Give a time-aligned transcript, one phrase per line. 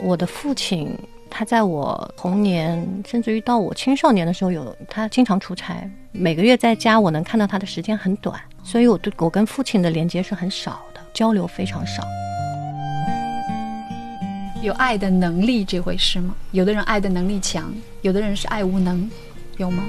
[0.00, 0.96] 我的父亲，
[1.28, 12.02] 他在我童年，甚至于到我青少年的时候，有他经常出差，每个月在家，我能看到他的时间很短，所以我对我跟父亲的连接是很少的，交流非常少。
[14.62, 16.34] 有爱的能力这回事吗？
[16.52, 17.72] 有的人爱的能力强，
[18.02, 19.10] 有的人是爱无能，
[19.56, 19.84] 有吗？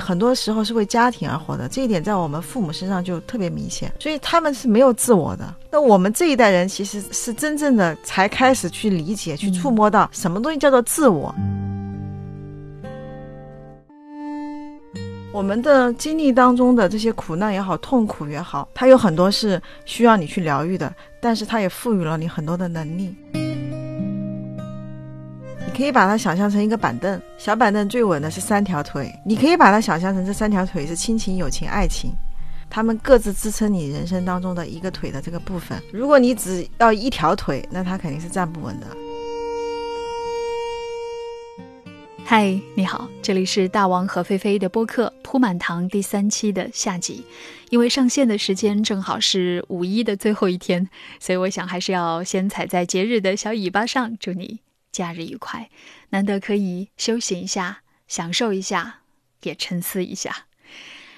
[0.00, 5.54] 很多时候是为家庭而活的，这一点在我们父母身上就特别明显，所以他们是没有自我的。
[5.70, 11.34] 那我们这一代人其实是真正的才开始去理解、去触摸到什么东西叫做自我。
[15.32, 23.12] 我们的经历当中的这些苦难也好、痛苦也好，它有很多是需要你去疗愈的，但是它也赋予了你很多的能力。
[25.76, 29.12] 可以把它想象成一个板凳，小板凳最稳的是三条腿。
[29.26, 32.12] 你可以把它想象成这三条腿是亲情、友情、爱情，
[32.70, 35.82] 他们各自支撑你人生当中的一个腿的这个部分。
[35.92, 38.86] 如果你只要一条腿，那它肯定是站不稳的。
[42.24, 47.24] 嗨，你好，这里是大王和菲菲的播客《铺满堂》第三期的下集。
[47.70, 54.60] 因为上线的时间正好是五一的最后一天，所以我想还是要先踩在节日的小尾巴上，祝你。
[54.94, 55.68] 假日愉快，
[56.10, 59.00] 难得可以休息一下，享受一下，
[59.42, 60.46] 也沉思一下。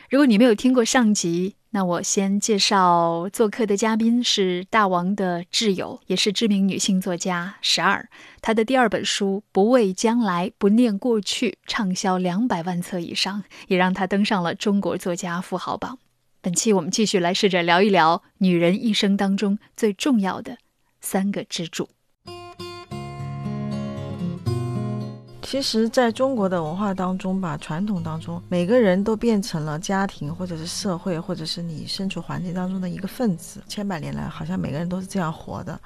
[0.09, 8.09] 如果你没有听过上集，那我先介绍做客的嘉宾是大王的挚友，也是知名女性作家十二。
[8.41, 15.99] 她的第二本书《不畏将来，不念过去》畅销两百万册以上，也让她登上了中国作家富豪榜。
[16.41, 20.57] 本期我们继续来试着聊一聊女人一生当中最重要的
[21.01, 21.96] 三个支柱。
[25.49, 33.63] 其实，在中国的文化当中吧，传统当中，每个人都变成了家庭，或者是社会，或者是你身处环境当中的一个分子。
[33.69, 35.79] 千百年来，好像每个人都是这样活的。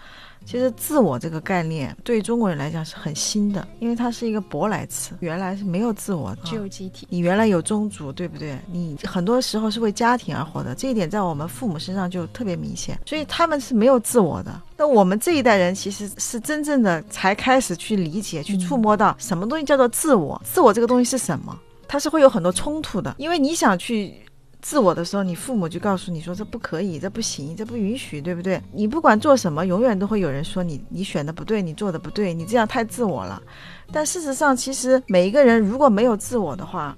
[0.46, 7.06] 其实，自我这个概念对中国人来讲是很新的，因为它是一个舶来词，原来是没有自我的，只有集体。
[7.10, 8.58] 你原来有宗族，对不对？
[8.72, 14.58] 你很多时候是为家庭而活的，这一点在我们父母身上就特别明显，所以他们是没有自我的。
[14.78, 21.54] 那我们这一代人其实是真正的才开始去理解、去触摸到什么东西叫做自我，自我这个东西是什么？
[21.86, 24.14] 它是会有很多冲突的，因为你想去。
[24.62, 28.62] 自我的时候，你父母就告诉你说这不可以，这不行，这不允许，对不对？
[28.74, 33.42] 你不管做什么，永远都会有人说你，你选的不对，你做的不对，你这样太自我了。
[33.90, 36.94] 但事实上，其实每一个人如果没有自我的话，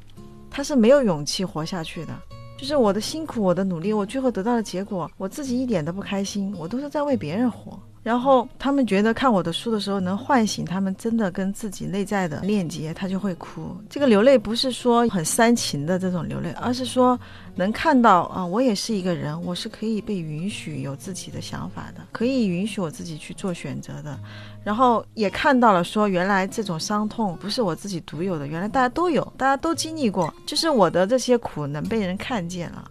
[0.50, 2.12] 他是没有勇气活下去的。
[2.58, 7.78] 就是我的辛苦，我的努力，我最后得到的结果，我自己一点都不开心，我都是在为别人活。
[8.02, 13.76] 然后他们觉得看我的书的时候能唤醒他们真的跟自己内在的链接，他就会哭。
[13.88, 17.18] 这个流泪不是说很煽情的这种流泪，而是说
[17.54, 24.18] 能看到啊，我也是一个人，我是可以被允许有自己的想法的，可以允许我自己去做选择的。
[24.64, 32.90] 然后也看到了说，原来这种伤痛不是我自己独有的，原来大家都有，大家都经历过，就是我的这些苦能被人看见了。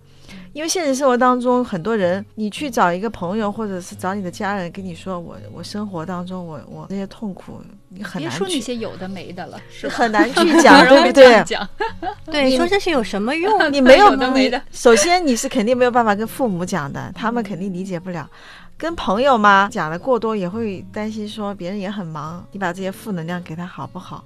[0.53, 9.59] 因为现实生活当中，很多人，你去找一个朋友，或者是找你的家人，跟你说我我生活当中我我这些痛苦，你很难别说那些有的没的了，
[9.89, 11.43] 很难去 讲，对 不对？
[11.45, 11.67] 讲，
[12.25, 13.51] 对，说这些有什么用？
[13.71, 14.61] 你没有的没的。
[14.71, 18.29] 首先你是肯定没有办法跟父母讲的，他们肯定理解不了。
[18.77, 24.25] 跟朋友嘛讲的过多，也会担心说别人也很忙，你把这些负能量给他好不好？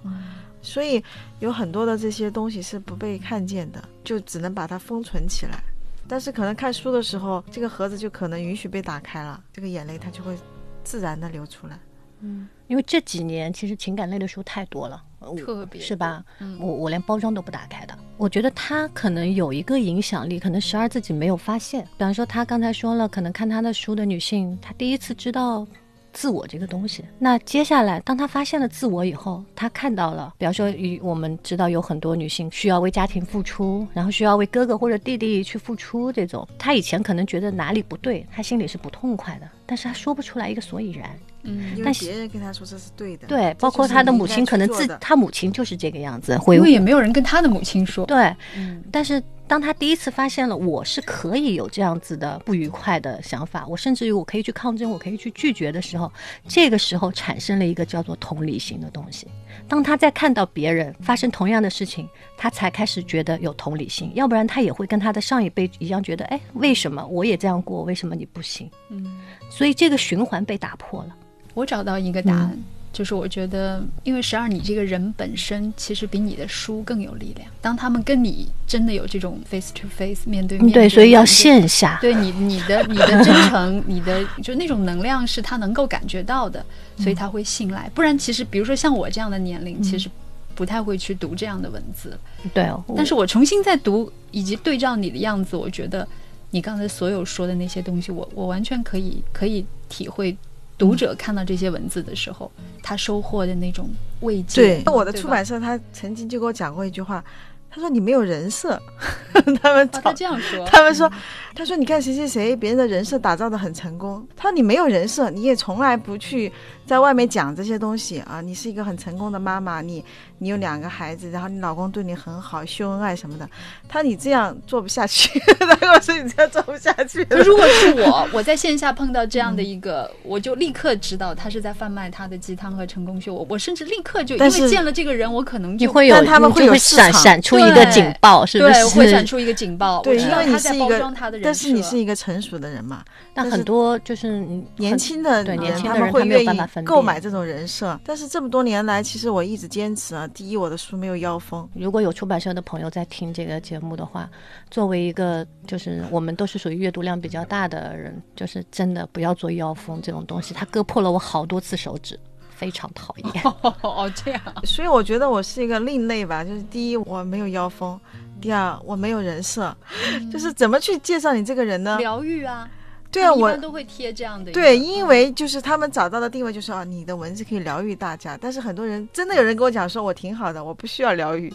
[0.61, 1.03] 所以
[1.39, 5.61] 有很多的这些东西是不被看见的，就只能把它封存起来。
[6.07, 10.37] 但是可能看书的时候，这个盒子就可能允许被打开了，这个眼泪它就会
[10.83, 11.79] 自然的流出来。
[12.21, 15.03] 嗯，因为这几年其实情感类的书太多了，
[15.37, 16.23] 特别是吧？
[16.59, 17.97] 我我连包装都不打开的。
[18.17, 21.83] 我觉得他可能有一个影响力，可能十二自己没有发现。
[21.83, 25.67] 比方说他刚才说了，可能看他的书的女性，她第一次知道。
[26.15, 41.09] 自我这个东西，那接下来，当她发现了自我以后，她看到了，比方说，与我们知道有很多女性需要为家庭付出，然后需要为哥哥或者弟弟去付出，这种，她以前可能觉得哪里不对，她心里是不痛快的，但是她说不出来一个所以然。
[41.43, 43.27] 嗯，但别人跟他说这是对的。
[43.27, 48.03] 对，包括他的母亲，可能自他母亲就是这个样子，因为也没有人跟他的母亲说。
[48.05, 49.21] 对，嗯，但是。
[49.47, 56.11] 当他第一次发现了我是可以有这样子的不愉快的想法，我甚至于我可以去抗争，我可以去拒绝的时候，
[56.47, 59.27] 这个时候产生了一个叫做同理心的东西。
[59.67, 68.69] 当他在看到别人发生同样的事情，他才开始觉得有同理心，要不然他也会跟他的上一辈一样觉得，哎，为什么我也这样过，为什么你不行？
[68.89, 71.15] 嗯，所以这个循环被打破了。
[71.53, 72.57] 我找到一个答案。
[72.95, 77.45] 就是我觉得，因为十二你这个人本身其实比你的书更有力量。
[77.59, 81.97] 当他们跟你真的有这种 face to face 面对面，对，所以要线下。
[81.99, 86.65] 对你，你的你的 真诚，你的就那种能量是他能够感觉到的，
[86.97, 87.91] 所以他会信赖。
[87.93, 90.09] 不然，其实比如说像我这样的年龄，其实
[90.55, 92.17] 不太会去读这样的文字。
[92.53, 92.65] 对，
[92.95, 96.07] 但是我重新再读以及对照你的样子，我觉得
[96.51, 100.37] 你刚才所有说的那些东西，我我完全可以可以体会。
[100.77, 102.51] 读者看到这些文字的时候，
[102.83, 103.89] 他收获的那种
[104.21, 104.61] 慰藉。
[104.61, 107.23] 对，那我的出版社他曾经就给我讲过一句话。
[107.67, 108.81] 他说你没有人设，
[109.61, 111.11] 他们他这样说，他们说，
[111.53, 114.25] 他说你看谁谁谁，别人的人设打造的很成功。
[114.33, 116.49] 他说你没有人设，你也从来不去
[116.85, 118.39] 在外面讲这些东西啊。
[118.41, 120.03] 你是一个很成功的妈妈，你
[120.37, 123.49] 你有两个孩子，然后你老公对你很好，秀恩爱什么的。
[123.89, 127.25] 他说你这样做不下去，他跟我说你这样做不下去。
[127.29, 133.33] 如果是我，我在线下碰到这样的一个，我就立刻知道他是在贩卖他的鸡汤和成功秀。
[133.33, 137.65] 我我甚至立刻就因为见了这个人，我可能就会有他们会有闪闪出。
[137.65, 138.85] 一个警报是不是？
[138.89, 139.99] 会闪出一个警报。
[140.03, 141.11] 对，因为你是一个，
[141.41, 143.03] 但是你是一个成熟的人嘛。
[143.33, 144.45] 但很多就是
[144.77, 146.45] 年轻的对年轻的人，会愿
[146.83, 147.99] 意购买这种人设。
[148.03, 150.27] 但是这么多年来，其实我一直坚持啊。
[150.27, 151.67] 第一，我的书没有妖风。
[151.73, 154.29] 如果有出版社的朋友在听这个节目的话，
[154.69, 160.53] 作为一个就是我们都是属于阅读量比较大的人，就是真的不要做妖风这种东西。
[160.53, 162.19] 它割破了我好多次手指。
[162.57, 163.43] 非常讨厌
[163.83, 166.41] 哦，这样，所以我觉得我是一个另类吧。
[166.41, 167.99] 就是第一，我没有妖风；
[168.39, 169.75] 第二，我没有人设。
[170.31, 171.97] 就是怎么去介绍你这个人呢？
[171.97, 172.65] 疗愈啊，
[173.15, 174.51] 对啊，我都会贴这样的。
[174.51, 178.37] 对，因为就是他们找到的定位就是啊，你的文字可以疗愈大家。
[178.39, 181.53] 但是很多人真的有人跟我讲说，我挺好的，我不需要疗愈。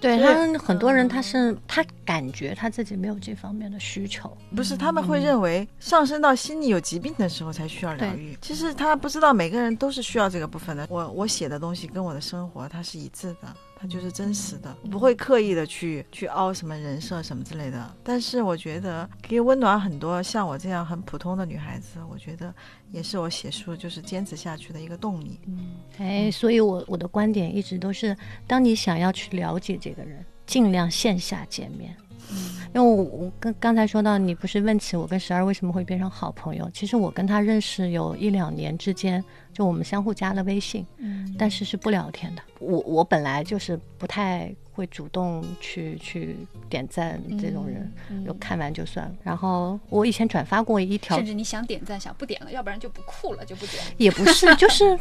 [0.00, 8.38] 对他们很多人，他是他感觉他自己没有这方面的需求，不是他们会认为上升到心理有疾病的时候才需要疗愈。
[8.40, 10.86] 其实他不知道每个人都是需要这个部分的。
[10.88, 13.48] 我我写的东西跟我的生活它是一致的。
[13.80, 17.96] 它就是真实的，不会刻意的去去凹什么人设什么之类的。
[18.02, 22.52] 但是我觉得可以温暖很多像我这样很普通的女孩子，我觉得
[22.90, 25.38] 也是我写书就是坚持下去的一个动力。
[25.46, 28.16] 嗯，哎，所以我我的观点一直都是，
[28.46, 31.96] 当你想要去了解这个人，尽量线下见面。
[32.74, 36.70] 因为我我刚刚才说到，你不是问起我跟十二为什么会变成好朋友？
[36.72, 42.42] 其实我跟他认识有一两年之间，就我们相互加了微信，嗯，但是是不聊天的。
[42.58, 46.36] 我我本来就是不太会主动去去
[46.68, 47.90] 点赞这种人，
[48.26, 49.14] 就看完就算了。
[49.22, 53.82] 然后我以前转发过一条，甚至你想点赞想不点了，要不然就不酷了就不点。
[53.96, 54.98] 也不是，就是。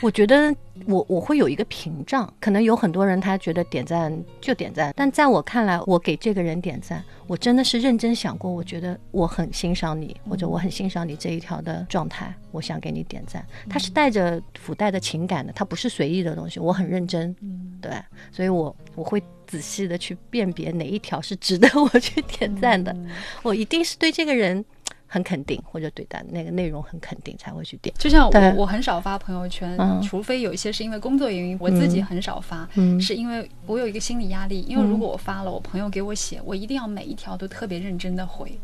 [0.00, 0.54] 我觉得
[0.86, 13.44] 我我会有一个屏障，可能有很多人他觉得点赞就点赞，但在我看来，我给这个人点赞，我真的是认真想过，我觉得我很欣赏你，或者我很欣赏你这一条的状态，我想给你点赞。
[13.68, 17.34] 他是带着附带的情感的，他不是随意的东西，我很认真，
[17.80, 17.92] 对，
[18.30, 22.94] 所以我我会仔细的去辨别哪一条是值得我去点赞的，
[23.42, 24.64] 我一定是对这个人。
[25.08, 27.92] 很肯定，或者对待那个内容很肯定，才会去点。
[27.98, 32.68] 就像我，我很少发朋友圈，除非有一些是因为工作原因，我自己很少发，
[33.00, 34.60] 是因为我有一个心理压力。
[34.68, 38.58] 因为如果我发了，我朋友给我写，我一定要每一条都特别认真的回。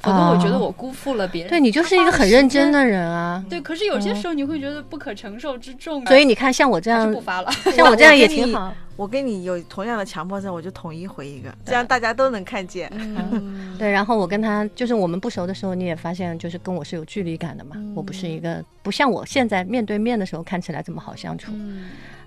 [0.00, 1.50] 否则我觉得我辜负了别人。
[1.50, 3.44] 对你就是一个很认真的人啊。
[3.48, 6.04] 对，可是有些时候你会觉得不可承受之重。
[6.06, 8.72] 所以你看，像我这样不发了， 像我这样也挺好。
[8.96, 12.90] 我跟你有同样的强迫症，我就统一回一个，这样大家都能看见。
[13.78, 17.76] 对，然后我跟他就是我们不熟的时候，你也发现就是跟我是有距离感的嘛。
[17.94, 21.52] 我不是一个不像我现在面对面的时候看起来这么好相处。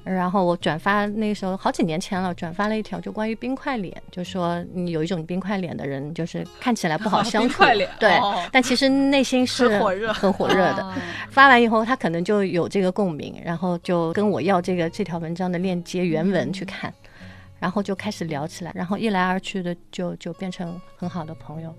[0.04, 7.64] 然后我转发那时候好几年前了，转发了一条就关于冰块脸，就说你有一种冰块脸的人，就是看起来不好相处，
[8.00, 8.20] 对，
[8.52, 10.94] 但其实内心是很火热、很火热的。
[11.30, 16.92] 发完以后，他可能就有这个共鸣，然后就跟我要这个这条文章的链接原文去看，
[17.60, 21.72] 然后就开始聊起来，然后一来二去的就就变成很好的朋友。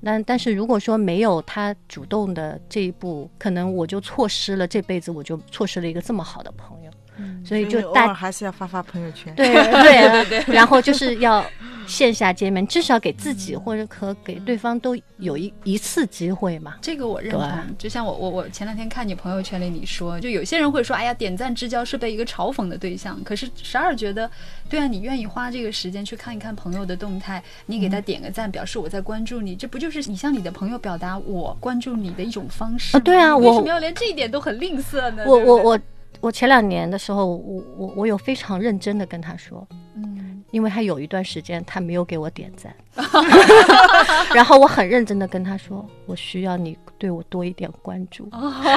[0.00, 6.79] 那但是如果说没有他主动的这一步，可能我就错失了这辈子，我就错失了一个这么好的朋友。
[7.44, 11.44] 所以就大还是要发发朋友圈，对对对对， 然后就是要
[11.86, 16.74] 线下见面，至少给自己或者可给对方都有一一次机会嘛。
[16.80, 17.50] 这个我认同。
[17.78, 23.18] 就像我我我前两天看你朋友圈里你说，就有些人会说，哎呀，点赞之交是被一个嘲讽的对象。
[23.24, 24.30] 可是十二觉得，
[24.68, 33.02] 对啊，你愿意花这个时间去看一看朋友的动态，你给他点个赞，表示我在关注你，这不就是你向你的朋友表达我关注你的一种方式吗？
[33.04, 35.24] 对啊，为什么要连这一点都很吝啬呢？
[35.26, 35.80] 我我我。
[36.20, 42.74] 我前两年的时候，我我我有非常认真的跟他说，嗯，因为他有一段时间他没有给我点赞，
[44.34, 48.28] 然后我很认真的跟他说，我需要你对我多一点关注。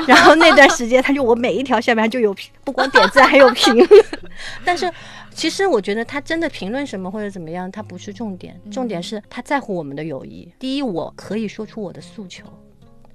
[0.08, 3.90] 然后那段时间他就我每一条下面就有评，不光点赞还有评论。
[4.64, 4.90] 但是
[5.34, 10.50] 其实我觉得他真的评论什么或者怎么样，他不是重点，重点是他在乎我们的友谊。
[10.58, 12.46] 第一，我可以说出我的诉求。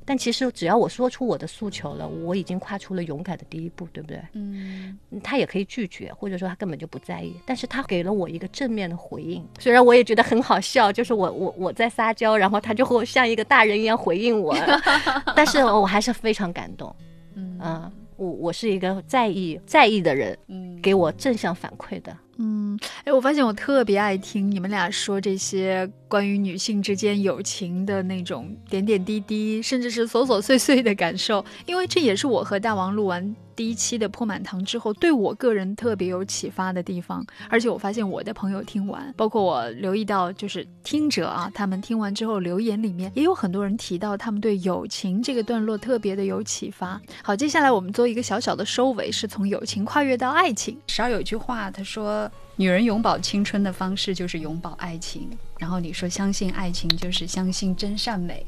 [0.08, 4.18] 但其实只要我说出我的诉求了，我已经跨出了勇敢的第一步，对不对？
[4.32, 7.34] 嗯，他也可以拒绝，或者说他根本就不在意。
[7.44, 14.56] 但是他给了我一个正面的回应，虽然我也觉得很好笑，就是我我我在撒娇，然后他就会像一个大人一样回应我，
[15.36, 16.96] 但是我还是非常感动。
[17.34, 22.16] 嗯，我我是一个在意在意的人，嗯，给我正向反馈的。
[22.40, 37.26] 嗯，哎，我发现我特别爱听你们俩说这些关于女性之间友情的那种点点滴滴，甚至是琐琐碎碎的感受，因为这也是我和大王录完第一期的《破满堂》之后，对我个人特别有启发的地方。
[37.50, 47.00] 而且我发现我的朋友听完，包括我留意到，就是听者啊，他们听完之后留言里面也有很多人提到，他们对友情这个段落特别的有启发。
[47.21, 50.78] 好，接下来我们做一个小小的收尾，是从友情跨越到爱情。
[50.87, 52.27] 十二有一句话，他说。
[52.56, 58.44] 女人永葆青春的方式就是永葆爱情，然后你说相信爱情就是相信真善美。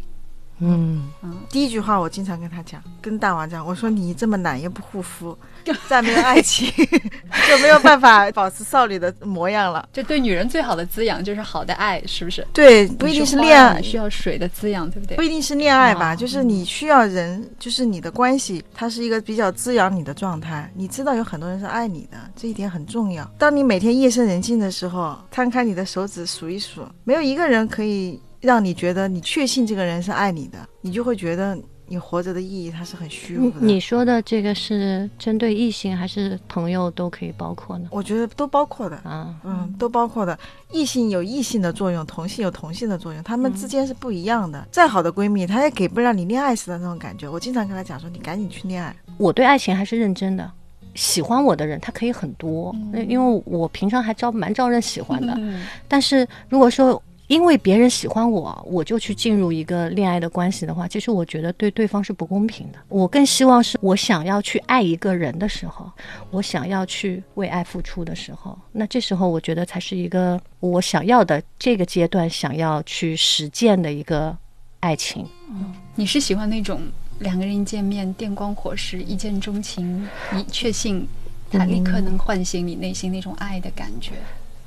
[0.61, 5.37] 嗯嗯，第一句话我经常跟他讲，跟大王讲，我说你这么懒又不护肤，
[5.89, 6.71] 再没有爱情
[7.49, 9.89] 就没有办法保持少女的模样了。
[9.93, 12.47] 就对女人最好的滋养就是好的爱，是不是？
[12.53, 15.17] 对，不一定是恋爱，需要水的滋养，对不对？
[15.17, 20.71] 不一定是恋爱吧，就是你需要人，就是你的关系，它是一个比较滋养你的状态。
[20.75, 23.29] 你知道有很多人是爱你的，这一点很重要。
[23.39, 28.21] 当你每天夜深人静的时候，摊开你的手指数一数，没有一个人可以。
[28.41, 31.57] 让你觉得你确信这个人是爱你的，你就会觉得
[31.87, 33.57] 你活着的意义它是很虚无的。
[33.61, 37.89] 你说的这个是针对异性还是朋友都可以包括呢？
[37.91, 40.39] 我觉得都包括的啊，嗯，都包括的。
[40.73, 44.67] 异性有异性的作用，同性有同性的作用，他们之间是不一样的。
[44.71, 47.29] 再好的闺蜜，她也给不了你恋爱时的那种感觉。
[47.29, 48.95] 我经常跟她讲说，你赶紧去恋爱。
[49.19, 50.49] 我对爱情还是认真的，
[50.95, 52.75] 喜欢我的人他可以很多，
[53.09, 55.37] 因为我平常还招蛮招人喜欢的。
[55.87, 57.03] 但是如果说。
[57.31, 62.79] 因为别人喜欢我，我就去进入一个恋爱的关系的话，其实我觉得对对方是不公平的。
[62.89, 65.89] 我更希望是我想要去爱一个人的时候，
[66.33, 74.37] 我想要去为爱付出的时候，那这时候我觉得才是一个我想要的这个阶段想要去实践的一个
[74.81, 75.25] 爱情。
[75.51, 76.81] 嗯，你是喜欢那种
[77.21, 81.07] 两个人一见面电光火石、一见钟情、你确信，
[81.49, 84.15] 他立刻能唤醒你内心那种爱的感觉？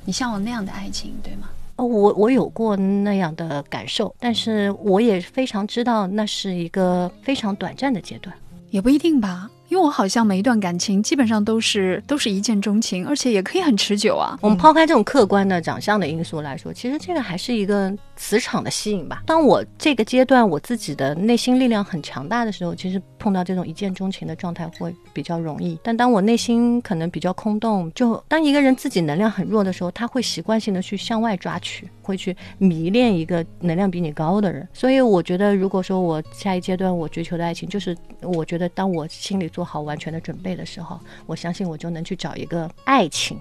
[0.06, 1.50] 你向往那样的爱情，对吗？
[1.76, 8.34] 哦，我我有过那样的感受，但是我也非常知道那是一个非常短暂的阶段，
[8.70, 9.50] 也不一定吧。
[9.74, 14.38] 因为我好像每一段感情基本上都是都是一见钟情，而且也可以很持久啊。
[14.40, 19.24] 我们抛开这种客观的长相的因素来说，其实这个还是一个磁场的吸引吧。
[19.26, 25.76] 当我这个阶段我自己的内心力量很强大的时候，其实碰到这种一见钟情的状态会比较容易。
[25.82, 34.68] 但当我内心可能比较空洞，就当一个人自己能量很弱的时候，他会习惯性的去向外抓取，会去迷恋一个能量比你高的人。
[34.72, 39.50] 所以我觉得，如果说我下一阶段我追求的爱情，就是我觉得当我心里。
[39.54, 43.38] 做好完全的准备的时候，我相信我就能去找一个爱情，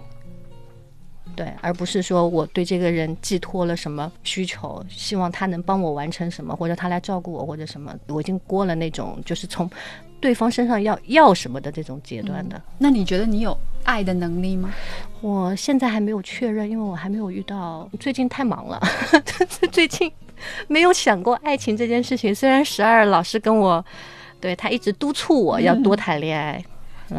[1.35, 9.69] 对，而不是说我对这个人寄托了什么需求，希望他能帮我完成什么，或者他来照顾我，或者什么，我已经过了那种就是从
[10.21, 12.61] 对方身上要要什么的这种阶段的。
[12.77, 14.73] 那你觉得你有爱的能力吗？
[15.21, 18.79] 我现在还没有确认，因为我还没有遇到，最近太忙了，
[19.71, 20.11] 最近
[20.67, 22.33] 没有想过爱情这件事情。
[22.33, 23.83] 虽然十二老师跟我。
[24.43, 26.61] 对他一直督促我要多谈恋爱。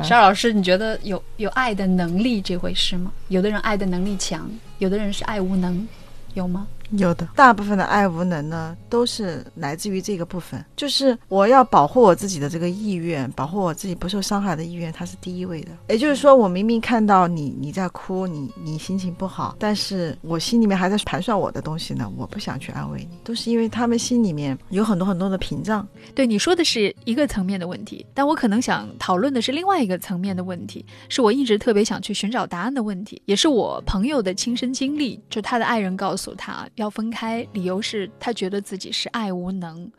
[0.03, 3.11] 邵老师，你觉得有有爱的能力这回事吗？
[3.29, 4.47] 有的人爱的能力强，
[4.79, 5.89] 有的人是爱无能，
[6.35, 6.67] 有吗？
[6.99, 15.71] 有的，大部分的爱无能呢，都是来自于这个部分，就是我要保护我自己的这个意愿，保护我自己不受伤害的意愿，它是第一位的。
[15.89, 25.87] 也就是说，我明明看到你你在哭，你你心情不好，但是我心里面还在盘算我的东西呢，我不想去安慰你，都是因为他们心里面有很多很多的屏障。
[26.15, 36.84] 对你说的是一个层面的问题，但我可能想讨论的是另外一个层面的问题，是我一直特别想去寻找答案的问题，也是我朋友的亲身经历，就他的爱人告诉他要。
[36.85, 39.91] 要分开，理由是他觉得自己是爱无能。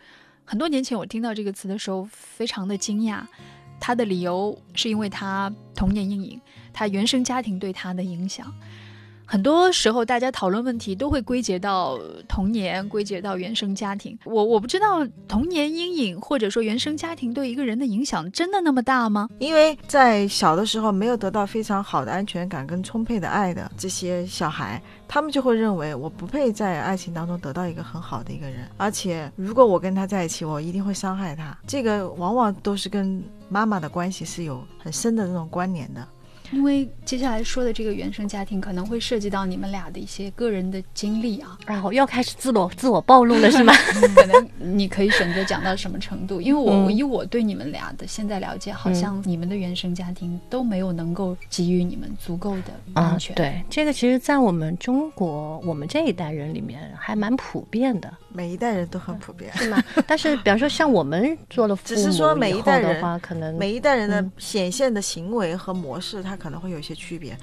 [0.46, 3.24] 很多年前我听到这个词的时候，非常的惊讶。
[3.80, 6.40] 他的理由是因为他童年阴影，
[6.72, 8.54] 他原生家庭对他的影响。
[9.26, 14.18] 很多时候，大家讨论问题都会归结到童年，归结到原生家庭。
[14.24, 19.28] 我我不知道童年阴影或者说原生家庭对一个人的影响真的那么大吗？
[19.40, 31.58] 因为在小的时候没有得到非常好的安全感跟充沛的爱的这些小孩，他们就会认为我不配在爱情当中得到一个很好的一个人，而且如果我跟他在一起，我一定会伤害他。
[31.66, 36.08] 这个往往都是跟妈妈的关系是有很深的这种关联的。
[36.56, 43.74] 因为接下来说的这个原生家庭可能会涉及到你们俩的一些个人的经历啊，然后要开始自我自我暴露了是吗？
[44.16, 46.40] 可能你可以选择讲到什么程度？
[46.40, 53.36] 因为我以我对你们俩的现在了解，好像你们的原生家庭都没有能够给予你们足够的安全。
[53.36, 58.12] 对，这个其实，在我们中国，我们这一代人里面还蛮普遍的。
[58.36, 59.82] 每一代人都很普遍，是吗？
[60.06, 67.38] 但是，比方说像我们做了 父母只是说每一代人的话，可能每一代人的显现的行为和模式，它可能会有一些区别。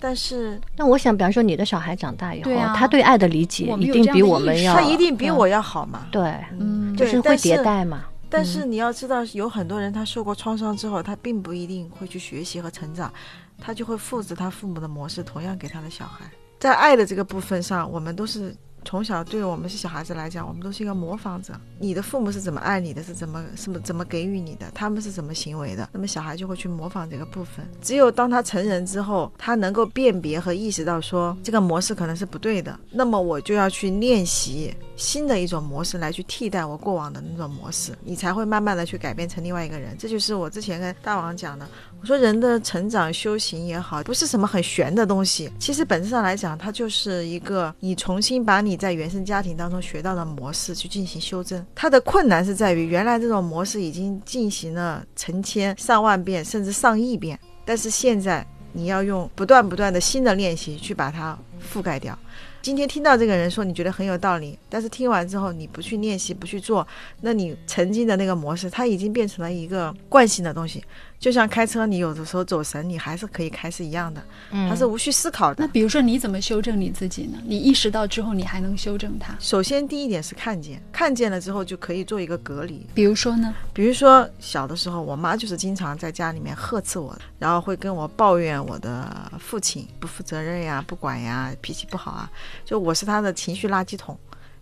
[0.00, 6.06] 但是，那我想，比方说你的小孩长大以后，啊、他对爱的理解一定比我们要，他一定比我要好嘛？
[6.10, 8.04] 对，嗯，就是会迭代嘛。
[8.30, 13.12] 但是你要知道，有很多人他受过创伤之后，他并不一定会去学习和成长，
[13.60, 16.24] 他就会复制他父母的模式，同样给他的小孩。
[16.60, 18.54] 在爱的这个部分上，我们都是。
[18.88, 21.52] 从小对我们是小孩子来讲，我们都是一个模仿者。
[21.78, 27.68] 你的父母是怎么爱你的，是怎么什么怎么给予你的，他们是怎么行为的，那么小孩就会去模仿这个部分。
[27.82, 39.96] 只有当他成人之后，他能够辨别和意识到说这个模式可能是不对的，那么我就要去练习新的一种模式来去替代我过往的那种模式，你才会慢慢的去改变成另外一个人。
[39.96, 41.66] 这就是我之前跟大王讲的。
[42.00, 45.50] 我说人的成长修行也好，不是什么很玄的东西。
[45.58, 51.64] 其实本质上来讲，它就是一个你重新把你在原生家庭当中学到的模式去进行修正。
[51.74, 61.36] 它的困难是在于，原来这种模式已经进行了成千上万遍，甚至上亿遍，但是现在你要用不断不断的新的练习去把它
[61.72, 62.16] 覆盖掉。
[62.60, 66.86] 今天听到这个人说你觉得很有道理，但是听完之后你不去练习，不去做，
[67.20, 70.82] 那你曾经的那个模式，它已经变成了一个惯性的东西。
[71.18, 74.22] 就像开车，你有的时候走神，你还是可以开是一样的，
[74.68, 75.64] 它是无需思考的。
[75.64, 77.38] 那比如说，你怎么修正你自己呢？
[77.44, 79.34] 你意识到之后，你还能修正它？
[79.40, 82.86] 首先，第一点是看见，看见了之后就可以做一个隔离。
[82.94, 83.52] 比如说呢？
[83.72, 92.30] 比如说小的时候，我妈就是经常在家里面呵斥我，然后会跟我抱怨我的父亲不负责任呀、不管呀、脾气不好啊，
[92.64, 94.16] 就我是他的情绪垃圾桶。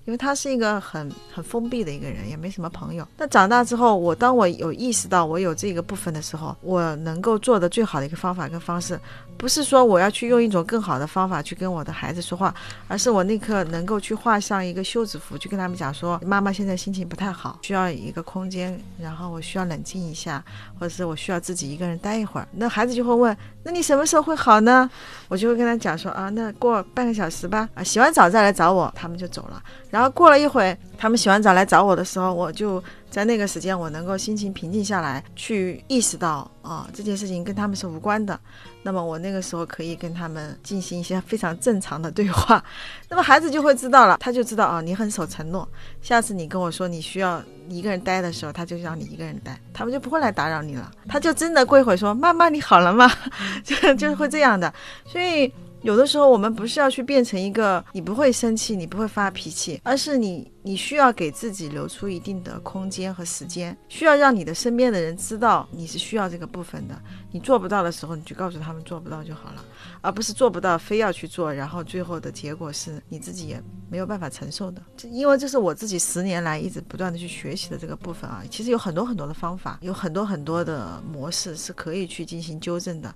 [0.06, 3.06] 因为他是一个很很封闭的一个人，也没什么朋友。
[3.18, 8.98] 那长大之后，我当我有意识到我有这个部分的时候，我能够做的最好的一个方法跟方式，
[9.36, 12.54] 不是说我要去用一种更好的方法去跟我的孩子说话，
[12.86, 20.42] 而是我那刻能够去画上一个休止符，去跟他们讲说，妈妈现在心情不太好，需要一个空间，然后我需要冷静一下，
[20.78, 22.46] 或者是我需要自己一个人待一会儿。
[22.52, 24.88] 那孩子就会问，那你什么时候会好呢？
[25.26, 29.60] 我就会跟他讲说啊，那过半个小时吧，啊，洗完澡再来找我，他们就走了。
[29.90, 32.80] 然后过了一会，他们洗完澡来找我的时候，我就
[33.16, 38.38] 在那个时间，我能够心情平静下来，去意识到啊，这件事情跟他们是无关的。
[38.82, 42.62] 那么我那个时候可以跟他们进行一些非常正常的对话。
[43.08, 45.66] 那么孩子就会知道了，他就知道啊，你很守承诺。
[46.02, 50.92] 下次你跟我说你需要一个人待的时候，他就让你一个人待，他们就不会来打扰你了。
[51.08, 53.10] 他就真的过一会说：“妈妈，你好了吗？”
[53.64, 54.70] 就就会这样的。
[55.06, 55.50] 所以。
[55.82, 67.00] 有的时候，我们不是要去变成一个你不会生气、你不会发脾气，而是你你需要给自己留出一定的空间和时间，需要让你的身边的人知道你是需要这个部分的。
[67.30, 69.64] 你做不到的时候，你就告诉他们做不到就好了，
[70.00, 74.82] 而不是做不到非要去做，然后最后的结果是你自己也没有办法承受的。
[75.10, 78.42] 因为这是我自己十年来一直不断的去学习的这个部分啊。
[78.50, 83.14] 其实有很多很多的方法，有很多很多的模式是可以去进行纠正的。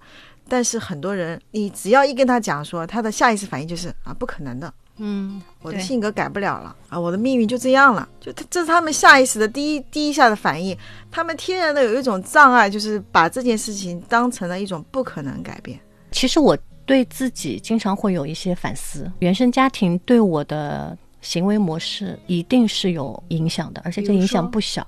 [0.50, 10.76] 但是很多人，你只要一跟他讲说，他的下意识反应就是啊，不可能的，嗯，我的性格改不了了啊，我的命运就这样了，就他这是他们下意识的第一第一下的反应，
[11.10, 15.78] 他们天然的有一种障碍，就是把这件事情当成了一种不可能改变。
[16.10, 24.84] 其实我对自己经常会有一些反思，原生家庭对我的行为模式一定是有影响的，而且这影响不小。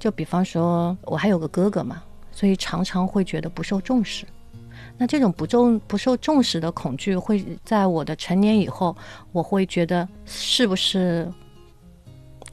[0.00, 4.26] 就比方说，我还有个哥哥嘛，所以常常会觉得不受重视。
[4.96, 8.96] 那这种不重不受重视的恐惧，会在我的成年以后，
[9.32, 11.30] 我会觉得是不是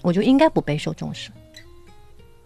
[0.01, 1.31] 我就应该不备受重视？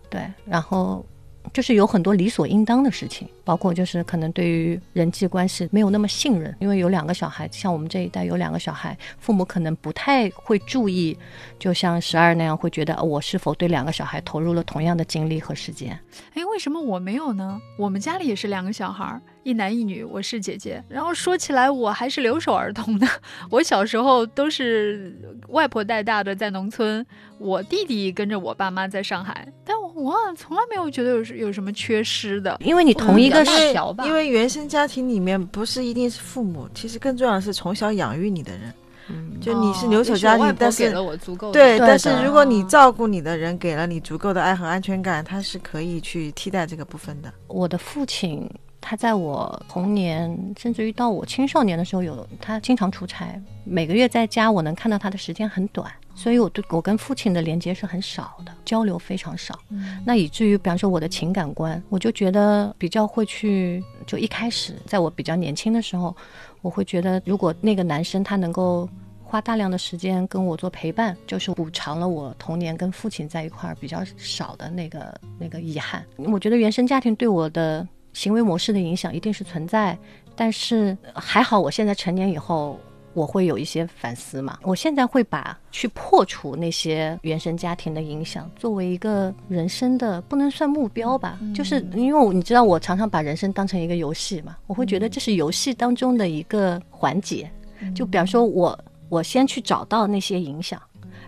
[0.10, 1.06] 对，然后
[1.54, 11.18] 就是有很多理所应当的事情，包括就是可能对于人际关系没有那么信任，因为有两个小孩，像我们这一代有两个小孩，父母可能不太会注意，
[11.58, 15.98] 就像十二那样，会觉得我是否对两个小孩投入了同样的精力和时间。
[16.34, 17.62] 哎，为什么我没有呢？
[17.78, 19.22] 我们家里也是两个小孩。
[19.44, 20.84] 一男一女，我是姐姐。
[20.90, 23.08] 然后说起来，我还是留守儿童呢。
[23.52, 25.16] 我小时候都是
[25.50, 27.06] 外婆带大的，在农村。
[27.38, 32.58] 我弟弟跟着我爸妈在上海，但我从来没有觉得有有什么缺失的。
[32.60, 38.74] 因为你同一个小吧，因为原生家庭里面不是一定是父母，其实更重要的是从小养育你的人。
[39.10, 47.34] 嗯，就你是留守家庭，但是给了我足够对，但是如果你照顾你的人给了你足够的爱和安全感，他是可以去替代这个部分的。
[47.48, 48.50] 我的父亲。
[48.88, 59.60] 他在我童年，甚至于到我青少年的时候，有他经常出差，每个月在家，我能看到他的时间很短，所以我对我跟父亲的连接是很少的，交流非常少。
[60.06, 66.16] 那以至于，比方说我的情感观，我就觉得比较会去，就一开始在我比较年轻的时候，
[66.62, 68.90] 我会觉得，如果那个男生他能够
[69.24, 76.06] 花大量的时间跟我做陪伴，就是补偿了我童年跟父亲在一块儿比较少的那个那个遗憾。
[76.18, 77.88] 我觉得原生家庭对我的。
[78.16, 79.98] 行为模式的影响一定是存在，
[80.38, 82.80] 但是还好，我现在成年以后，
[83.16, 84.60] 我会有一些反思嘛。
[84.62, 97.50] 我现在会把去破除那些原生家庭的影响作为一个人生的不能算目标吧，就是因为你知道，我常常把人生当成一个游戏嘛，我会觉得这是游戏当中的一个环节。
[97.96, 98.78] 就比方说，我
[99.10, 100.82] 我先去找到那些影响。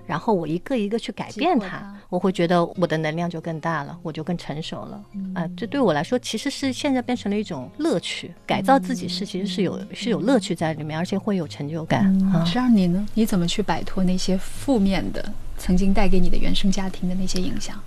[0.07, 5.03] 然后我一个一个去改变它，我会觉得我的能量就更大了，我就更成熟了。
[5.35, 12.07] 啊，这对我来说其实是现在变成了一种乐趣，改造自己是其实是有是有乐趣在里面，而且会有成就感。
[12.45, 13.05] 十二你呢？
[13.13, 17.77] 你怎么去摆脱那些负面的曾经带给你的原生家庭的那些影响？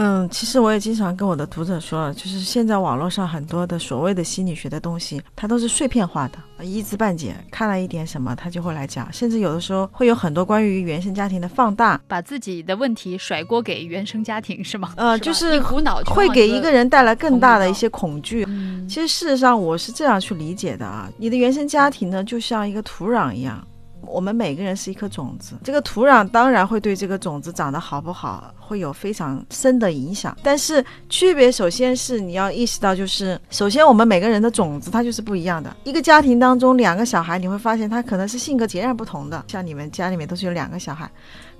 [0.00, 7.34] 嗯，其实我也经常跟我的读者说，就是现在网络上很多的所谓的心理学的东西，它都是碎片化的，一知半解。
[7.50, 14.92] 看了一点什么，他就会来讲，甚至有的时候会有很多关于原生家庭的放大，把自己的问题甩锅给原生家庭，是吗？
[14.96, 18.46] 呃，就是一股脑会给一个人带来更大的一些恐惧。
[18.88, 23.66] 其实事实上，我是这样去理解的啊，你的原生家庭呢，就像一个土壤一样。
[24.02, 30.36] 我们每个人是一颗种子，这个土壤当然会对这个种子长得好不好会有非常深的影响。
[30.42, 35.76] 但是区别首先是你要意识到，就是首先我们每个人的种子它就是不一样的。
[35.84, 39.44] 一个家庭当中两个小孩，你会发现他可能是性格截然不同的。
[39.48, 41.10] 像你们家里面都是有两个小孩，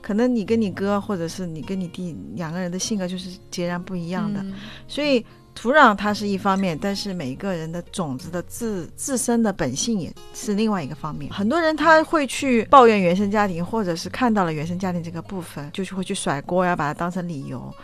[0.00, 4.44] 可能你跟你哥或者是你跟你弟两个人的性格就是截然不一样的，
[4.86, 5.24] 所以。
[5.60, 11.32] 土壤它是一方面，但是每一个人的种子的自自身的本性也是另外一个方面。
[11.32, 17.74] 很多人他会去抱怨原生家庭，或者是看到了原生家庭这个部分，就是会去甩锅呀，把它当成理由。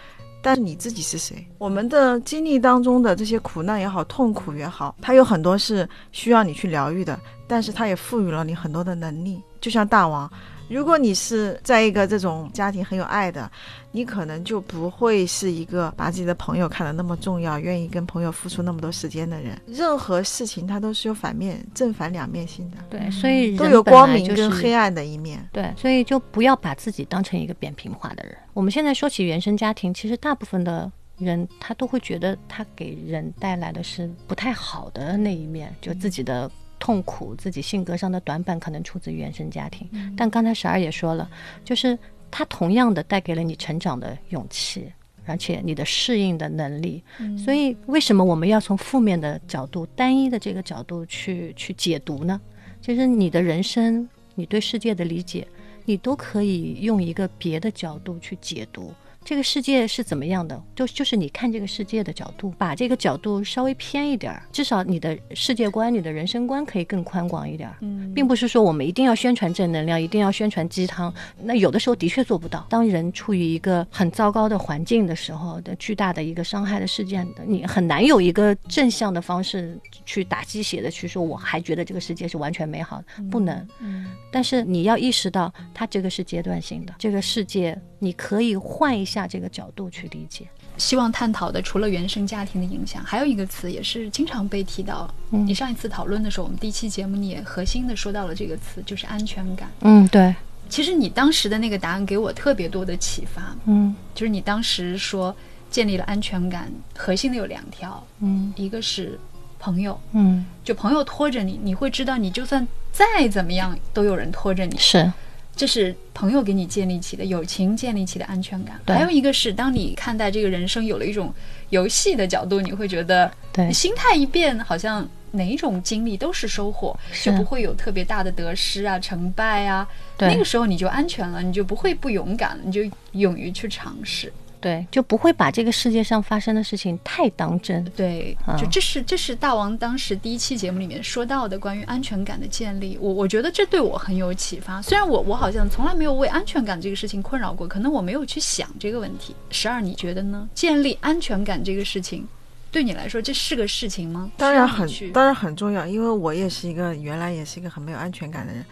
[0.40, 1.44] 但是你自己是谁？
[1.58, 9.42] 我们的经历当中的这些苦难也好，痛苦也好，它有很多是需要你去疗愈的，但是它也赋予了你很多的能力。
[9.60, 10.30] 就像大王。
[10.74, 13.48] 如果你是在一个这种家庭很有爱的，
[13.92, 19.56] 你可能就不会是一个把自己的朋友看得那么重要，愿意跟朋友付出那么多时间的人。
[19.68, 22.78] 任何事情它都是有反面、正反两面性的。
[22.90, 25.48] 对，所以都有光明跟黑暗的一面。
[25.52, 28.36] 对，所以就不要把自己当成一个扁平化的人。
[28.52, 36.50] 我们现在说起原生家庭，其实大部分的人他都会觉得他给人带来的是不太好的那一面，就自己的。
[36.84, 41.26] 痛苦，自己性格上的短板可能出自原生家庭，但刚才十二也说了，
[41.64, 41.98] 就是
[42.30, 44.92] 他同样的带给了你成长的勇气，
[45.24, 47.02] 而且你的适应的能力。
[47.42, 52.38] 所以，为什么我们要从负面的角度、单一的这个角度去去解读呢？
[52.82, 55.48] 就是你的人生，你对世界的理解，
[55.86, 58.92] 你都可以用一个别的角度去解读。
[59.24, 60.62] 这个世界是怎么样的？
[60.74, 67.76] 就就是你看这个世界的角度，把这个角度稍微偏一点儿，至少你的世界观、你的人生观可以更宽广一点儿。
[67.80, 71.12] 嗯，并不是说我们一定要宣传正能量，一定要宣传鸡汤。
[71.42, 72.66] 那有的时候的确做不到。
[72.68, 83.66] 当人处于一个很糟糕的环境的时候，的巨大的一个伤害的事件的，你很难有一个正向的方式去打鸡血的去说，我还觉得这个世界是完全美好的，不能。
[83.78, 87.80] 嗯，但是你要意识到，它这个是阶段性的，这个世界。
[88.04, 90.46] 你可以换一下这个角度去理解。
[90.76, 95.08] 希望探讨的除了原生家庭的影响，还有一个词也是经常被提到。
[95.30, 99.70] 你上一次讨论的时候，我们第一期节目你也核心的说到了这个词，就是安全感。
[99.80, 100.34] 嗯，对。
[100.68, 103.56] 其实你当时的那个答案给我特别多的启发。
[103.66, 105.34] 嗯，就是你当时说
[105.70, 108.04] 建立了安全感，核心的有两条。
[108.18, 109.16] 嗯，一个是
[109.60, 109.96] 朋友。
[110.12, 114.76] 嗯，就朋友拖着你，你会知道你就算再怎么样都有人拖着你。
[114.76, 115.12] 是。
[115.56, 118.80] 这是朋友给你建立起的友情建立起的安全感。
[118.86, 121.32] 还有一个是，当你看待这个人生有了一种
[121.70, 129.86] 游戏的角度，你会觉得对心态一变，好像哪一种经历都是收获，就不会有特别大的得失啊、成败啊。
[130.18, 132.80] 那个时候你就安全了，你就不会不勇敢了，你就
[133.12, 134.32] 勇于去尝试。
[134.64, 137.84] 对，就不会把这个世界上发生的事情太当真。
[137.94, 144.80] 对，嗯就这是这是大王当时第一期节目里面说到的关于安全感的建立，我我觉得这对我很有启发。
[144.80, 149.36] 虽然我我好像从来没有为安全感这个事情困扰过，可能我没有去想这个问题。
[149.50, 150.48] 十二，你觉得呢？
[150.54, 152.26] 建立安全感这个事情，
[152.72, 154.32] 对你来说这是个事情吗？
[154.38, 158.64] 当然很当然很重要，因为我也是一个原来也是一个很没有安全感的人。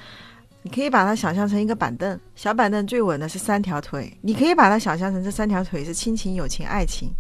[0.62, 7.11] 你可以把它想象成一个板凳，小板凳最稳的是三条腿，你可以把它想象成这三条腿是亲情、友情、爱情，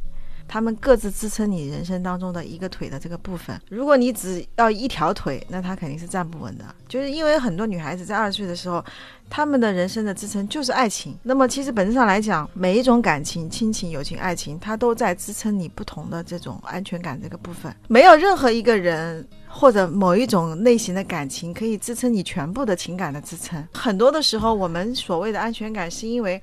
[0.46, 3.60] 他们各自支撑你人生当中的一个腿的这个部分。
[3.68, 6.64] 如果你只要一条腿，那它肯定是站不稳的。
[6.86, 8.84] 就是因为很多女孩子在二十岁的时候，
[9.28, 11.18] 她们的人生的支撑就是爱情。
[11.22, 17.74] 那么其实本质上来讲，每一种感情，亲情、友情、爱情，它都在支撑你不同的这种安全感这个部分。
[17.88, 23.62] 没有任何一个人或者某一种类型的感情可以支撑你全部的情感的支撑。
[23.72, 26.40] 很多的时候，我们所谓的安全感，是因为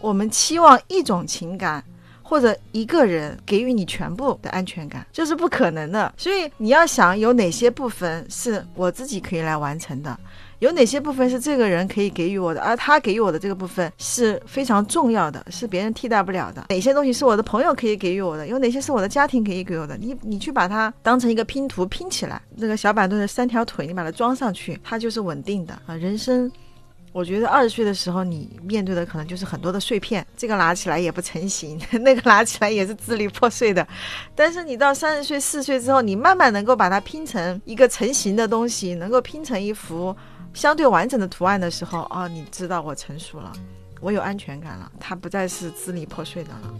[0.00, 1.82] 我们期望一种情感。
[2.26, 6.12] 或者一个人给予你全部的安全感，这是不可能的。
[6.16, 10.18] 所以你要想有哪些部分是我自己可以来完成的，
[10.60, 16.66] 有哪些部分是这个人可以给予我的，而他给予我的这个部分是非常重要的，是别人替代不了的。
[16.70, 19.96] 哪些东西是我的朋友可以给予我的，有哪些是我的家庭可以给我的？
[19.96, 25.94] 你你去把它当成一个拼图拼起来，那个小板凳的三条腿，你把它装上去，它就是稳定的啊。
[25.94, 26.50] 人生。
[27.12, 33.86] 我觉得二十岁的时候，你面对的可能就是很多的碎片，这个拿起来也不成型， 那个拿起来也是支离破碎的。
[34.34, 40.16] 但是你到三十岁、四十岁之后，你慢慢能够把它拼成一个成型的东西，能够拼成一幅
[40.54, 43.52] 相对完整的图案的时候，哦，你知道我成熟了，
[44.00, 46.72] 我有安全感了，它不再是支离破碎的了。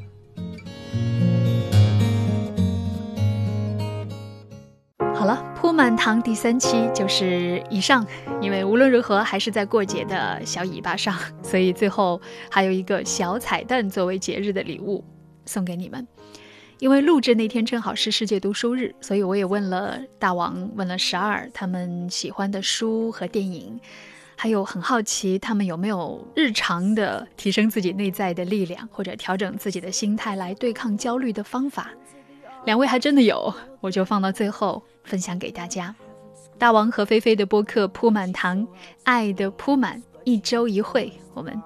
[5.13, 8.07] 好了，铺满堂第三期就是以上。
[8.41, 15.03] 因为无论如何还是在过节的小尾巴上，所以最后还有一个小彩蛋作为节日的礼物
[15.47, 16.07] 送给你们。
[16.85, 23.81] 因为录制那天正好是世界读书日，所以我也问了大王，问了十二他们喜欢的书和电影，
[24.37, 31.91] 还有很好奇他们有没有日常的提升自己内在的力量，或者调整自己的心态来对抗焦虑的方法。
[32.67, 35.95] 两位还真的有，我就放到最后分享给大家。
[36.59, 38.69] 大王和菲菲的播客铺满堂，
[39.05, 41.59] 爱的铺满，一周一会，我们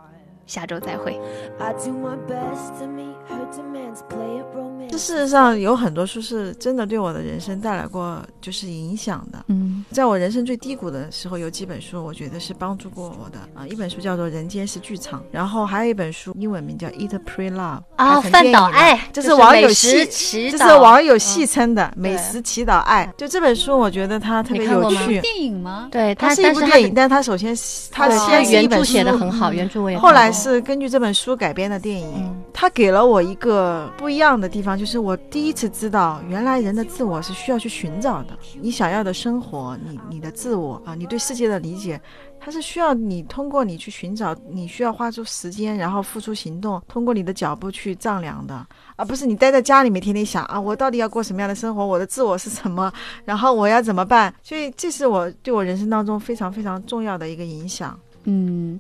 [0.46, 1.18] 下周再会。
[1.58, 4.67] I do my best to meet her demands, play it.
[4.90, 9.44] 这事实上有很多书是真的对我的人生带来过就是影响的。
[9.48, 13.66] 嗯在我人生最低谷的时候，有几本书我觉得是帮助过我的啊。
[13.66, 20.06] 一本书叫做《人间是剧场》，然后还有一本书英文名叫《Eat Pray Love》啊，饭岛爱，这是网友戏，
[20.50, 23.12] 这是网友戏称的美食祈祷爱。
[23.16, 25.20] 就这本书，我觉得它特别有趣。
[25.20, 25.88] 电影吗？
[25.90, 27.54] 对它是一部电影，但它首先
[27.90, 32.08] 它对先原著写的很好，原著我也后来是根据这本书改编的电影。
[32.16, 38.38] 嗯它给了我一个不一样的地方，就是我第一次知道，原来人的自我是需要去寻找的。
[38.60, 42.00] 你想要的生活，你你的自我啊，你对世界的理解，
[42.38, 52.92] 它是需要你通过你去寻找，你需要花出时间，然后付出行动，通过你的脚步去丈量的，而不是你待在家里面天天想啊，我到底要过什么样的生活，我的自我是什么，
[53.24, 54.32] 然后我要怎么办？
[54.42, 57.98] 所以这是我对我人生当中非常非常重要的一个影响。
[58.30, 58.78] 嗯，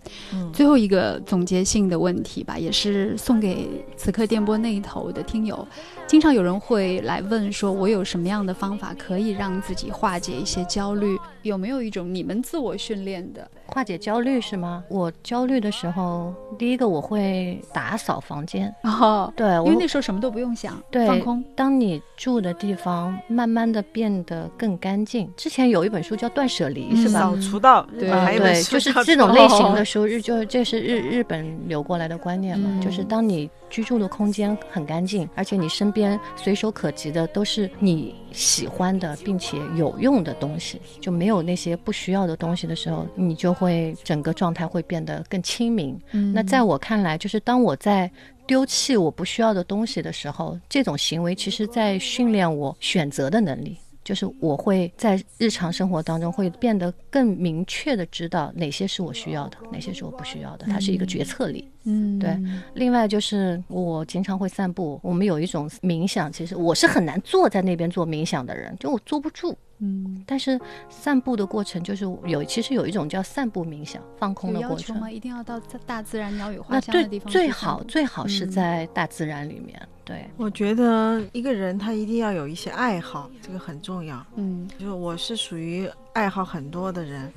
[0.52, 5.66] 最后一个总结性的问题吧，也是送给此刻电波那一头的听友。
[6.06, 11.16] 经常有人会来问说，我有什么样的方法可以让自己化解一些焦虑？
[11.42, 13.50] 有没有一种你们自我训练的？
[13.68, 14.82] 化解焦虑是吗？
[14.88, 21.44] 我焦虑的时候，第一个我会打扫房间，哦，对，因为那时候什么都不用想，对放空。
[21.54, 27.20] 当你住的地方慢慢的变得更干净，之前有一本书叫《断舍离》，是吧？
[27.20, 45.98] 扫除道，对对，就是这种类 型的书，日就这是日日本流过来的观念嘛，嗯就是当你居住的空间很干净，而且你身边随手可及的都是你喜欢的并且有用的东西，就没有那些不需要的东西的时候，你就会整个状态会变得更清明。
[46.12, 48.10] 嗯那在我看来，就是当我在
[48.46, 53.76] 丢弃我不需要的东西的时候，这种行为其实在训练我选择的能力。
[54.08, 61.70] 就是我会在日常生活当中会变得更明确的知道哪些是我需要的，哪些是我不需要的，它是一个决策力。
[61.84, 62.34] 嗯，对
[62.72, 69.54] 另外就是我经常会散步，我们有一种冥想，其实我是很难坐在那边做冥想的人，就我坐不住。
[69.80, 75.12] 嗯，但是散步的过程就是有，其实有一种叫散步冥想、放空的过程。
[75.12, 78.50] 一定要到大大自然、鸟语花香的地方去最好最好是嗯。
[78.50, 84.24] 在大自然里面，对，我觉得一个人他一定要有一些爱好，这个很重要。
[84.36, 84.68] 嗯。
[84.78, 87.32] 就是我是属于爱好很多的人，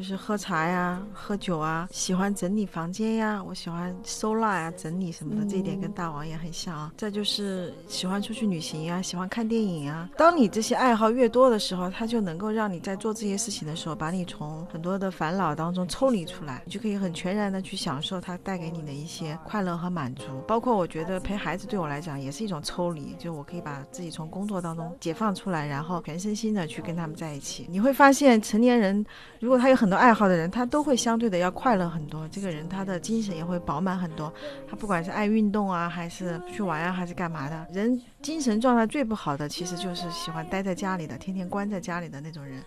[0.00, 6.90] 就是喝茶呀、喝酒啊，喜欢整理房间呀，我喜欢收纳呀、整理什么的，这一点跟大王也很像啊。
[6.96, 10.08] 再就是喜欢出去旅行呀，喜欢看电影啊。
[10.16, 20.24] 当你这些爱好越多的时候，它就能够让你在做这些事情的时候，把你从很多的烦恼当中抽离出来，你就可以很全然的去享受它带给你的一些快乐和满足。
[20.48, 27.66] 包括我觉得陪孩子对我来讲也是一种抽离，就我可以把自己从工作当中解放出来，然后全身心的去跟他们在一起。
[27.68, 29.04] 你会发现，成年人
[29.40, 32.26] 如果他有很多爱好的人，他都会相对的要快乐很多。
[32.28, 34.32] 这个人他的精神也会饱满很多。
[34.68, 42.62] 他不管是爱运动啊，还是去玩啊，还是干嘛的，人精神状态最不好的，其实就是喜欢待在家里的，天天关在家里的那种人。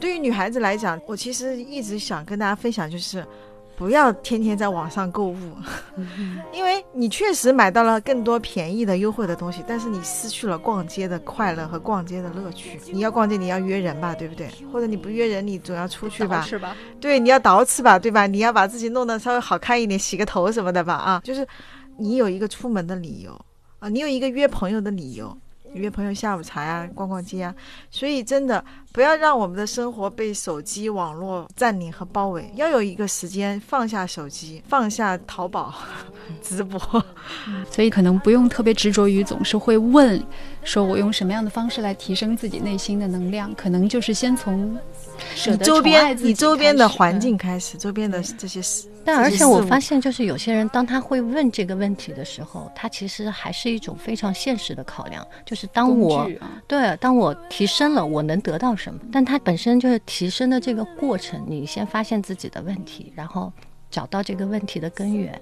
[0.00, 3.24] 对于女孩子来讲，我其实一直想跟大家分享，就是
[3.78, 5.52] 不要天天在网上购物，
[6.52, 12.80] 因为你确实买到了更多便宜的、优惠的东西，但是你失去了逛街的快乐和逛街的乐趣。
[12.92, 14.50] 你要逛街，你要约人吧，对不对？
[14.72, 16.42] 或者你不约人，你总要出去吧？
[16.42, 16.76] 是吧？
[17.00, 18.26] 对，你要捯饬吧，对吧？
[18.26, 21.46] 你要把自己弄得稍微好看一点，洗个头什么的吧，啊，就是
[21.96, 23.40] 你有一个出门的理由
[23.78, 25.38] 啊，你有一个约朋友的理由，
[25.74, 27.54] 约朋友下午茶呀、逛逛街啊。
[27.90, 35.74] 所以真的不要让我们的生活被手机网络占领和包围，要有一个时间放下手机，放下淘宝
[36.42, 36.78] 直播。
[37.70, 40.22] 所以可能不用特别执着于总是会问，
[40.64, 44.76] 说我用什么样的方式来提升自己内心的能量，可能就是先从
[45.34, 48.88] 舍得你周边你周边的环境开始，周边的这些事。
[49.04, 59.00] 但而且我发现，就是有些人当他会问这个问题的时候，他其实还是一种非常现实的考量，就是当我啊，对，当我提升了，我能得到什么？
[59.10, 63.50] 但他本身就是提升的这个过程，你先发现自己的问题，然后
[63.90, 65.40] 找到这个问题的根源，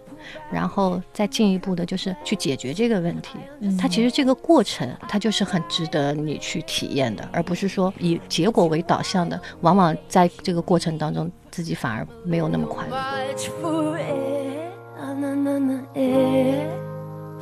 [0.50, 3.38] 然后再进一步的就是去解决这个问题。
[3.78, 9.40] 它其实这个过程，它就是很值得你去体验的，而不是说以结果为导向的。
[9.62, 12.96] 往往在这个过程当中，自己反而没有那么快乐。
[12.96, 15.80] Watch for it, na na na na,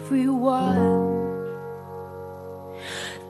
[0.09, 1.13] everyone.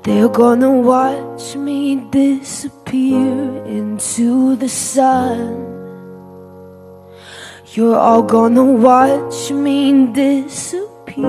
[0.02, 5.73] They're gonna watch me disappear into the sun.
[7.76, 11.26] You're all gonna watch me disappear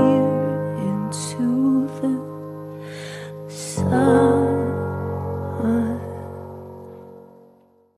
[0.77, 4.54] into the sun.